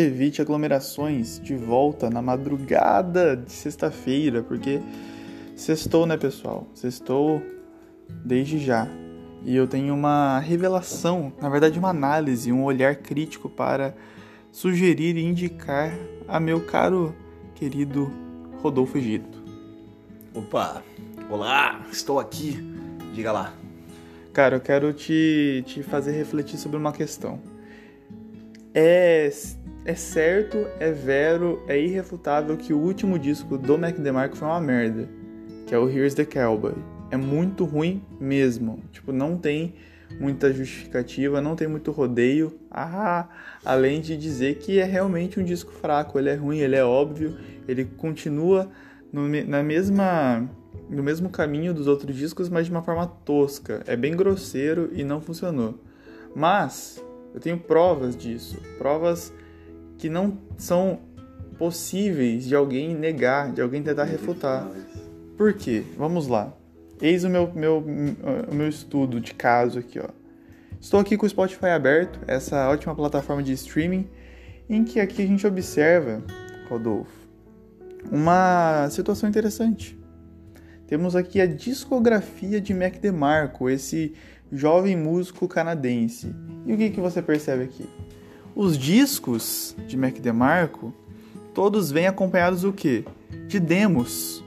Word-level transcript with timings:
evite 0.00 0.42
aglomerações 0.42 1.40
de 1.40 1.56
volta 1.56 2.10
na 2.10 2.20
madrugada 2.20 3.36
de 3.36 3.50
sexta-feira, 3.50 4.42
porque 4.42 4.80
sextou, 5.56 6.06
né, 6.06 6.16
pessoal? 6.16 6.66
Sextou 6.74 7.42
desde 8.24 8.58
já. 8.58 8.86
E 9.44 9.54
eu 9.54 9.66
tenho 9.66 9.94
uma 9.94 10.38
revelação, 10.40 11.32
na 11.40 11.48
verdade, 11.48 11.78
uma 11.78 11.90
análise, 11.90 12.52
um 12.52 12.64
olhar 12.64 12.96
crítico 12.96 13.48
para 13.48 13.94
sugerir 14.52 15.16
e 15.16 15.24
indicar 15.24 15.92
a 16.26 16.38
meu 16.40 16.60
caro 16.60 17.14
querido 17.54 18.12
Rodolfo 18.60 18.98
Egito. 18.98 19.42
Opa! 20.34 20.82
Olá, 21.30 21.84
estou 21.90 22.20
aqui. 22.20 22.58
Diga 23.14 23.32
lá. 23.32 23.54
Cara, 24.32 24.56
eu 24.56 24.60
quero 24.60 24.92
te, 24.92 25.64
te 25.66 25.82
fazer 25.82 26.12
refletir 26.12 26.58
sobre 26.58 26.76
uma 26.76 26.92
questão. 26.92 27.40
É, 28.74 29.30
é 29.86 29.94
certo, 29.94 30.66
é 30.80 30.90
vero, 30.90 31.62
é 31.68 31.80
irrefutável 31.80 32.56
que 32.56 32.72
o 32.72 32.78
último 32.78 33.16
disco 33.16 33.56
do 33.56 33.78
Mac 33.78 33.96
DeMarco 33.96 34.36
foi 34.36 34.48
uma 34.48 34.60
merda, 34.60 35.08
que 35.64 35.72
é 35.72 35.78
o 35.78 35.88
Here's 35.88 36.12
the 36.12 36.24
Cowboy. 36.24 36.74
É 37.08 37.16
muito 37.16 37.64
ruim 37.64 38.02
mesmo. 38.18 38.82
Tipo, 38.90 39.12
não 39.12 39.38
tem 39.38 39.74
muita 40.18 40.52
justificativa, 40.52 41.40
não 41.40 41.54
tem 41.54 41.68
muito 41.68 41.92
rodeio. 41.92 42.58
Ah, 42.68 43.28
além 43.64 44.00
de 44.00 44.16
dizer 44.16 44.56
que 44.56 44.80
é 44.80 44.84
realmente 44.84 45.38
um 45.38 45.44
disco 45.44 45.70
fraco, 45.70 46.18
ele 46.18 46.30
é 46.30 46.34
ruim, 46.34 46.58
ele 46.58 46.74
é 46.74 46.84
óbvio, 46.84 47.36
ele 47.68 47.84
continua 47.84 48.68
no, 49.12 49.28
na 49.46 49.62
mesma 49.62 50.48
no 50.90 51.02
mesmo 51.02 51.28
caminho 51.28 51.72
dos 51.72 51.86
outros 51.86 52.14
discos, 52.14 52.48
mas 52.48 52.66
de 52.66 52.72
uma 52.72 52.82
forma 52.82 53.06
tosca. 53.24 53.82
É 53.86 53.96
bem 53.96 54.16
grosseiro 54.16 54.90
e 54.92 55.04
não 55.04 55.20
funcionou. 55.20 55.78
Mas 56.34 57.02
eu 57.32 57.40
tenho 57.40 57.58
provas 57.58 58.16
disso, 58.16 58.60
provas 58.78 59.32
que 59.98 60.08
não 60.08 60.38
são 60.56 61.00
possíveis 61.58 62.44
de 62.44 62.54
alguém 62.54 62.94
negar, 62.94 63.52
de 63.52 63.60
alguém 63.60 63.82
tentar 63.82 64.04
refutar. 64.04 64.68
Por 65.36 65.54
quê? 65.54 65.82
Vamos 65.96 66.26
lá. 66.26 66.52
Eis 67.00 67.24
o 67.24 67.28
meu, 67.28 67.52
meu, 67.54 67.84
o 68.50 68.54
meu 68.54 68.68
estudo 68.68 69.20
de 69.20 69.34
caso 69.34 69.78
aqui, 69.78 69.98
ó. 69.98 70.08
Estou 70.80 71.00
aqui 71.00 71.16
com 71.16 71.26
o 71.26 71.28
Spotify 71.28 71.66
aberto, 71.66 72.20
essa 72.26 72.68
ótima 72.68 72.94
plataforma 72.94 73.42
de 73.42 73.52
streaming, 73.52 74.08
em 74.68 74.84
que 74.84 75.00
aqui 75.00 75.22
a 75.22 75.26
gente 75.26 75.46
observa, 75.46 76.22
Rodolfo, 76.68 77.26
uma 78.10 78.88
situação 78.90 79.28
interessante. 79.28 79.98
Temos 80.86 81.16
aqui 81.16 81.40
a 81.40 81.46
discografia 81.46 82.60
de 82.60 82.72
Mac 82.72 82.98
DeMarco, 82.98 83.68
esse 83.68 84.14
jovem 84.52 84.96
músico 84.96 85.48
canadense. 85.48 86.34
E 86.64 86.72
o 86.72 86.76
que, 86.76 86.90
que 86.90 87.00
você 87.00 87.20
percebe 87.20 87.64
aqui? 87.64 87.88
Os 88.56 88.78
discos 88.78 89.76
de 89.86 89.98
Mac 89.98 90.14
DeMarco, 90.18 90.90
todos 91.52 91.90
vêm 91.90 92.06
acompanhados 92.06 92.62
do 92.62 92.72
quê? 92.72 93.04
De 93.46 93.60
demos. 93.60 94.42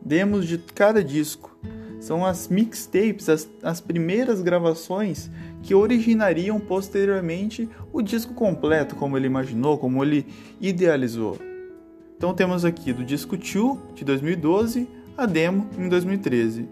Demos 0.00 0.48
de 0.48 0.56
cada 0.56 1.04
disco. 1.04 1.54
São 2.00 2.24
as 2.24 2.48
mixtapes, 2.48 3.28
as, 3.28 3.46
as 3.62 3.78
primeiras 3.78 4.40
gravações 4.40 5.30
que 5.62 5.74
originariam 5.74 6.58
posteriormente 6.58 7.68
o 7.92 8.00
disco 8.00 8.32
completo, 8.32 8.96
como 8.96 9.18
ele 9.18 9.26
imaginou, 9.26 9.76
como 9.76 10.02
ele 10.02 10.26
idealizou. 10.58 11.36
Então 12.16 12.32
temos 12.32 12.64
aqui 12.64 12.90
do 12.90 13.04
disco 13.04 13.36
2 13.36 13.96
de 13.96 14.02
2012 14.02 14.88
a 15.14 15.26
demo 15.26 15.68
em 15.78 15.90
2013. 15.90 16.66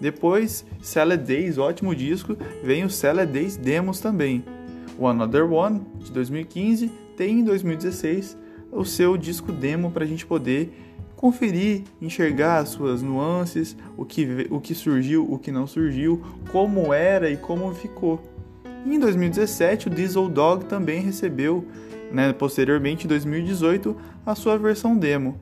Depois, 0.00 0.66
Salad 0.82 1.24
Days, 1.24 1.56
ótimo 1.56 1.94
disco, 1.94 2.36
vem 2.64 2.82
o 2.84 2.90
Salad 2.90 3.30
Days 3.30 3.56
Demos 3.56 4.00
também. 4.00 4.44
O 4.98 5.06
Another 5.06 5.50
One, 5.50 5.82
de 5.98 6.12
2015, 6.12 6.90
tem 7.16 7.40
em 7.40 7.44
2016 7.44 8.36
o 8.70 8.84
seu 8.84 9.16
disco 9.16 9.52
demo 9.52 9.90
para 9.90 10.04
a 10.04 10.06
gente 10.06 10.26
poder 10.26 10.72
conferir, 11.16 11.84
enxergar 12.02 12.58
as 12.58 12.70
suas 12.70 13.00
nuances, 13.00 13.76
o 13.96 14.04
que, 14.04 14.46
o 14.50 14.60
que 14.60 14.74
surgiu, 14.74 15.26
o 15.30 15.38
que 15.38 15.50
não 15.50 15.66
surgiu, 15.66 16.22
como 16.52 16.92
era 16.92 17.30
e 17.30 17.36
como 17.36 17.72
ficou. 17.74 18.20
E 18.84 18.94
em 18.94 18.98
2017, 18.98 19.86
o 19.86 19.90
Diesel 19.90 20.28
Dog 20.28 20.66
também 20.66 21.00
recebeu, 21.00 21.64
né, 22.12 22.32
posteriormente 22.32 23.06
em 23.06 23.08
2018, 23.08 23.96
a 24.26 24.34
sua 24.34 24.58
versão 24.58 24.96
demo. 24.96 25.40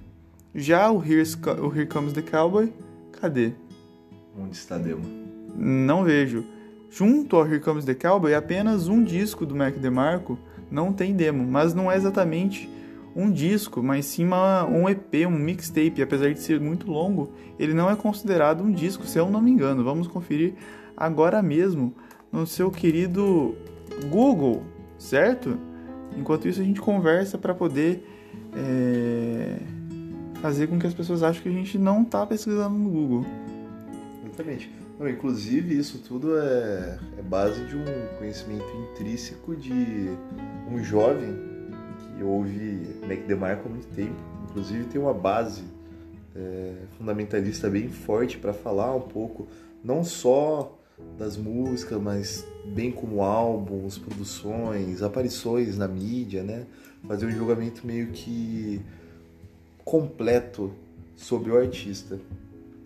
Já 0.55 0.91
o, 0.91 1.03
Here's, 1.05 1.35
o 1.35 1.67
Here 1.75 1.87
Comes 1.87 2.13
the 2.13 2.23
Cowboy, 2.23 2.73
cadê? 3.21 3.53
Onde 4.39 4.55
está 4.55 4.77
a 4.77 4.79
demo? 4.79 5.03
Não 5.57 6.05
vejo. 6.05 6.45
Junto 6.95 7.37
ao 7.37 7.47
Here 7.47 7.61
Comes 7.61 7.87
the 7.87 7.95
Cowboy, 7.95 8.35
apenas 8.35 8.87
um 8.87 9.03
disco 9.03 9.47
do 9.47 9.57
Mac 9.57 9.75
DeMarco 9.77 10.39
não 10.71 10.93
tem 10.93 11.15
demo, 11.15 11.47
mas 11.47 11.73
não 11.73 11.91
é 11.91 11.97
exatamente 11.97 12.69
um 13.17 13.31
disco, 13.31 13.83
mas 13.83 14.05
sim 14.05 14.25
uma, 14.25 14.67
um 14.67 14.89
EP, 14.89 15.27
um 15.27 15.31
mixtape. 15.31 16.03
Apesar 16.03 16.33
de 16.33 16.41
ser 16.41 16.61
muito 16.61 16.91
longo, 16.91 17.33
ele 17.59 17.73
não 17.73 17.91
é 17.91 17.97
considerado 17.97 18.63
um 18.63 18.71
disco, 18.71 19.07
se 19.07 19.19
eu 19.19 19.31
não 19.31 19.41
me 19.41 19.51
engano. 19.51 19.83
Vamos 19.83 20.07
conferir 20.07 20.55
agora 20.95 21.43
mesmo 21.43 21.95
no 22.31 22.47
seu 22.47 22.71
querido 22.71 23.55
Google, 24.11 24.63
certo? 24.99 25.59
Enquanto 26.17 26.47
isso, 26.47 26.61
a 26.61 26.65
gente 26.65 26.81
conversa 26.81 27.39
para 27.39 27.55
poder. 27.55 28.07
É 28.55 29.83
fazer 30.43 30.67
com 30.67 30.77
que 30.77 30.87
as 30.89 30.93
pessoas 30.93 31.23
achem 31.23 31.41
que 31.41 31.49
a 31.49 31.53
gente 31.53 31.79
não 31.79 32.03
está 32.03 32.27
pesquisando 32.27 32.77
no 32.77 32.91
Google. 32.91 33.25
Exatamente. 34.25 34.82
Não, 35.03 35.09
inclusive, 35.09 35.77
isso 35.77 35.99
tudo 35.99 36.39
é, 36.39 36.97
é 37.19 37.23
base 37.23 37.65
de 37.65 37.75
um 37.75 37.85
conhecimento 38.19 38.65
intrínseco 38.93 39.57
de 39.57 40.17
um 40.71 40.81
jovem 40.81 41.37
que 41.99 42.23
ouve 42.23 42.87
Mac 43.05 43.27
DeMarco 43.27 43.67
há 43.67 43.69
muito 43.69 43.89
tempo. 43.97 44.15
Inclusive, 44.45 44.85
tem 44.85 45.01
uma 45.01 45.13
base 45.13 45.65
é, 46.37 46.75
fundamentalista 46.97 47.69
bem 47.69 47.89
forte 47.89 48.39
para 48.39 48.53
falar 48.53 48.95
um 48.95 49.01
pouco, 49.01 49.49
não 49.83 50.05
só 50.05 50.79
das 51.19 51.37
músicas, 51.37 52.01
mas 52.01 52.47
bem 52.65 52.93
como 52.93 53.23
álbuns, 53.23 53.99
produções, 53.99 55.03
aparições 55.03 55.77
na 55.77 55.89
mídia, 55.89 56.45
né? 56.45 56.65
Fazer 57.09 57.27
um 57.27 57.31
julgamento 57.33 57.85
meio 57.85 58.13
que 58.13 58.81
completo 59.85 60.73
sobre 61.17 61.51
o 61.51 61.59
artista. 61.59 62.21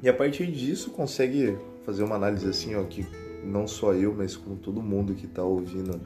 E 0.02 0.08
a 0.08 0.14
partir 0.14 0.50
disso 0.50 0.92
consegue 0.92 1.58
fazer 1.86 2.02
uma 2.02 2.16
análise 2.16 2.48
assim, 2.48 2.74
ó, 2.74 2.82
que 2.82 3.06
não 3.44 3.66
só 3.66 3.94
eu, 3.94 4.12
mas 4.12 4.36
como 4.36 4.56
todo 4.56 4.82
mundo 4.82 5.14
que 5.14 5.24
está 5.24 5.44
ouvindo, 5.44 6.00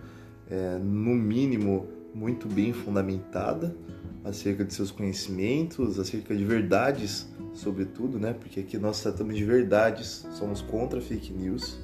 é, 0.48 0.78
no 0.78 1.14
mínimo 1.14 1.88
muito 2.14 2.46
bem 2.46 2.72
fundamentada 2.72 3.74
acerca 4.22 4.62
de 4.62 4.74
seus 4.74 4.90
conhecimentos, 4.90 5.98
acerca 5.98 6.36
de 6.36 6.44
verdades, 6.44 7.26
sobretudo, 7.54 8.18
né? 8.18 8.34
Porque 8.38 8.60
aqui 8.60 8.76
nós 8.76 9.00
tratamos 9.00 9.34
de 9.36 9.44
verdades, 9.44 10.26
somos 10.32 10.60
contra 10.60 11.00
fake 11.00 11.32
news. 11.32 11.80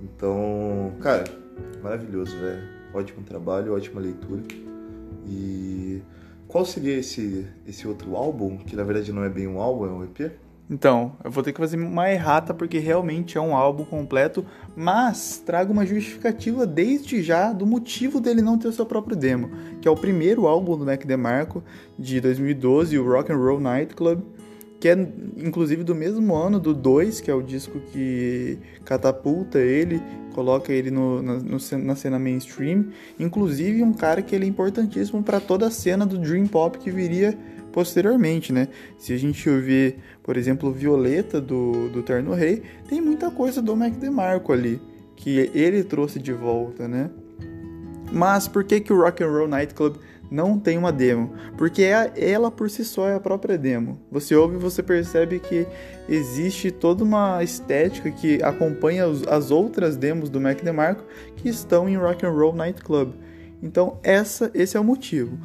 Então, 0.00 0.92
cara, 1.00 1.24
maravilhoso, 1.82 2.36
velho. 2.36 2.62
Ótimo 2.92 3.24
trabalho, 3.24 3.74
ótima 3.74 4.00
leitura. 4.00 4.42
E 5.26 6.00
qual 6.46 6.64
seria 6.64 6.96
esse, 6.96 7.46
esse 7.66 7.88
outro 7.88 8.14
álbum, 8.14 8.58
que 8.58 8.76
na 8.76 8.84
verdade 8.84 9.12
não 9.12 9.24
é 9.24 9.28
bem 9.28 9.48
um 9.48 9.60
álbum, 9.60 9.86
é 9.86 9.90
um 9.90 10.04
EP? 10.04 10.32
Então, 10.68 11.12
eu 11.22 11.30
vou 11.30 11.42
ter 11.42 11.52
que 11.52 11.60
fazer 11.60 11.76
uma 11.76 12.10
errata 12.10 12.54
porque 12.54 12.78
realmente 12.78 13.36
é 13.36 13.40
um 13.40 13.54
álbum 13.54 13.84
completo, 13.84 14.44
mas 14.74 15.42
trago 15.44 15.72
uma 15.72 15.84
justificativa 15.84 16.66
desde 16.66 17.22
já 17.22 17.52
do 17.52 17.66
motivo 17.66 18.18
dele 18.18 18.40
não 18.40 18.58
ter 18.58 18.68
o 18.68 18.72
seu 18.72 18.86
próprio 18.86 19.14
demo, 19.14 19.50
que 19.82 19.86
é 19.86 19.90
o 19.90 19.96
primeiro 19.96 20.46
álbum 20.46 20.76
do 20.78 20.86
Mac 20.86 21.04
DeMarco 21.04 21.62
de 21.98 22.18
2012, 22.18 22.98
o 22.98 23.06
Rock 23.06 23.30
and 23.30 23.36
Roll 23.36 23.60
Nightclub, 23.60 24.22
que 24.80 24.88
é 24.88 24.92
inclusive 25.36 25.84
do 25.84 25.94
mesmo 25.94 26.34
ano 26.34 26.58
do 26.58 26.74
2, 26.74 27.20
que 27.20 27.30
é 27.30 27.34
o 27.34 27.42
disco 27.42 27.80
que 27.92 28.58
catapulta 28.84 29.58
ele, 29.58 30.02
coloca 30.34 30.72
ele 30.72 30.90
no, 30.90 31.22
na, 31.22 31.34
no, 31.34 31.58
na 31.82 31.94
cena 31.94 32.18
mainstream. 32.18 32.88
Inclusive 33.18 33.82
um 33.82 33.92
cara 33.92 34.20
que 34.20 34.34
ele 34.34 34.44
é 34.44 34.48
importantíssimo 34.48 35.22
para 35.22 35.40
toda 35.40 35.68
a 35.68 35.70
cena 35.70 36.04
do 36.04 36.18
Dream 36.18 36.46
Pop 36.46 36.78
que 36.78 36.90
viria 36.90 37.34
posteriormente, 37.74 38.52
né? 38.52 38.68
Se 38.96 39.12
a 39.12 39.16
gente 39.18 39.50
ouvir, 39.50 39.96
por 40.22 40.36
exemplo, 40.36 40.70
Violeta 40.70 41.40
do, 41.40 41.88
do 41.88 42.04
Terno 42.04 42.32
Rei, 42.32 42.62
tem 42.88 43.00
muita 43.00 43.32
coisa 43.32 43.60
do 43.60 43.74
Mac 43.74 43.94
DeMarco 43.94 44.52
ali, 44.52 44.80
que 45.16 45.50
ele 45.52 45.82
trouxe 45.82 46.20
de 46.20 46.32
volta, 46.32 46.86
né? 46.86 47.10
Mas 48.12 48.46
por 48.46 48.62
que, 48.62 48.80
que 48.80 48.92
o 48.92 49.02
Rock 49.02 49.24
and 49.24 49.28
Roll 49.28 49.48
Nightclub 49.48 49.98
não 50.30 50.56
tem 50.56 50.78
uma 50.78 50.92
demo, 50.92 51.32
porque 51.58 51.82
é 51.82 52.12
ela 52.16 52.48
por 52.48 52.70
si 52.70 52.84
só 52.84 53.08
é 53.08 53.14
a 53.16 53.20
própria 53.20 53.58
demo. 53.58 53.98
Você 54.08 54.36
ouve 54.36 54.54
e 54.54 54.60
você 54.60 54.80
percebe 54.80 55.40
que 55.40 55.66
existe 56.08 56.70
toda 56.70 57.02
uma 57.02 57.42
estética 57.42 58.08
que 58.08 58.40
acompanha 58.40 59.04
as 59.28 59.50
outras 59.50 59.96
demos 59.96 60.30
do 60.30 60.40
Mac 60.40 60.62
DeMarco 60.62 61.04
que 61.36 61.48
estão 61.48 61.88
em 61.88 61.96
Rock 61.96 62.24
and 62.24 62.30
Roll 62.30 62.54
Nightclub. 62.54 63.14
Então 63.60 63.98
essa, 64.04 64.48
esse 64.54 64.76
é 64.76 64.80
o 64.80 64.84
motivo. 64.84 65.36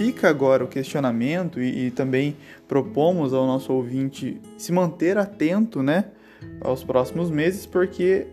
Fica 0.00 0.30
agora 0.30 0.64
o 0.64 0.66
questionamento 0.66 1.60
e, 1.60 1.88
e 1.88 1.90
também 1.90 2.34
propomos 2.66 3.34
ao 3.34 3.46
nosso 3.46 3.70
ouvinte 3.70 4.40
se 4.56 4.72
manter 4.72 5.18
atento, 5.18 5.82
né, 5.82 6.06
aos 6.62 6.82
próximos 6.82 7.30
meses, 7.30 7.66
porque 7.66 8.26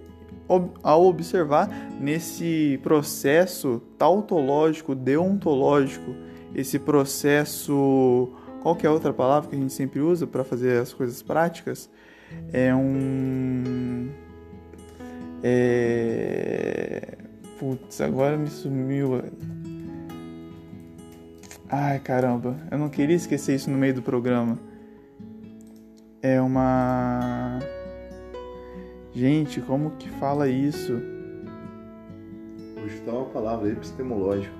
ao 0.82 1.06
observar 1.06 1.68
nesse 2.00 2.80
processo 2.82 3.82
tautológico, 3.98 4.96
deontológico, 4.96 6.16
esse 6.56 6.80
processo. 6.80 8.32
Qual 8.62 8.74
que 8.74 8.88
é 8.88 8.90
outra 8.90 9.12
palavra 9.12 9.50
que 9.50 9.56
a 9.58 9.60
gente 9.60 9.74
sempre 9.74 10.00
usa 10.00 10.26
para 10.26 10.46
fazer 10.46 10.82
as 10.82 10.94
coisas 10.94 11.22
práticas? 11.22 11.90
É 12.54 12.74
um. 12.74 14.08
É. 15.44 17.18
Putz, 17.60 18.00
agora 18.00 18.38
me 18.38 18.48
sumiu. 18.48 19.22
Ai 21.70 22.00
caramba, 22.00 22.56
eu 22.72 22.78
não 22.78 22.88
queria 22.88 23.16
esquecer 23.16 23.56
isso 23.56 23.70
no 23.70 23.78
meio 23.78 23.94
do 23.94 24.02
programa. 24.02 24.58
É 26.22 26.40
uma. 26.42 27.60
Gente, 29.14 29.60
como 29.60 29.92
que 29.92 30.10
fala 30.12 30.48
isso? 30.48 30.94
Hoje 32.82 33.02
tá 33.02 33.12
uma 33.12 33.26
palavra 33.26 33.70
epistemológica. 33.70 34.54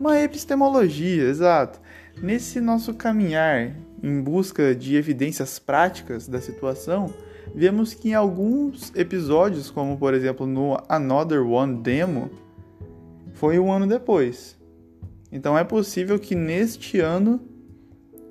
Uma 0.00 0.18
epistemologia, 0.18 1.24
exato. 1.24 1.78
Nesse 2.22 2.62
nosso 2.62 2.94
caminhar 2.94 3.76
em 4.02 4.22
busca 4.22 4.74
de 4.74 4.96
evidências 4.96 5.58
práticas 5.58 6.26
da 6.26 6.40
situação, 6.40 7.12
vemos 7.54 7.92
que 7.92 8.08
em 8.08 8.14
alguns 8.14 8.90
episódios, 8.94 9.70
como 9.70 9.98
por 9.98 10.14
exemplo 10.14 10.46
no 10.46 10.78
Another 10.88 11.46
One 11.46 11.82
Demo, 11.82 12.30
foi 13.34 13.58
um 13.58 13.70
ano 13.70 13.86
depois. 13.86 14.56
Então 15.34 15.58
é 15.58 15.64
possível 15.64 16.16
que 16.16 16.36
neste 16.36 17.00
ano 17.00 17.40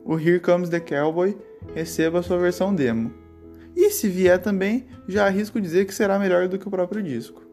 o 0.05 0.17
Here 0.17 0.39
Comes 0.39 0.69
the 0.69 0.79
Cowboy 0.79 1.37
receba 1.75 2.19
a 2.19 2.23
sua 2.23 2.37
versão 2.37 2.73
demo. 2.73 3.13
E 3.75 3.89
se 3.89 4.07
vier 4.07 4.41
também, 4.41 4.85
já 5.05 5.27
arrisco 5.27 5.59
dizer 5.59 5.83
que 5.85 5.93
será 5.93 6.17
melhor 6.17 6.47
do 6.47 6.57
que 6.57 6.65
o 6.65 6.71
próprio 6.71 7.03
disco. 7.03 7.43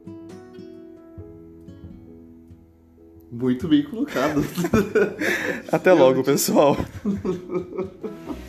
Muito 3.32 3.66
bem 3.66 3.82
colocado. 3.82 4.40
Até 5.72 5.92
logo, 5.92 6.22
pessoal. 6.22 6.76